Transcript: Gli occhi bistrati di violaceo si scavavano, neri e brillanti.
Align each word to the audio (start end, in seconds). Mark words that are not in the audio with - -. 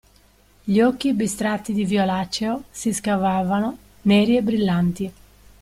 Gli 0.63 0.79
occhi 0.79 1.13
bistrati 1.13 1.73
di 1.73 1.85
violaceo 1.85 2.63
si 2.71 2.91
scavavano, 2.91 3.77
neri 4.01 4.35
e 4.35 4.41
brillanti. 4.41 5.13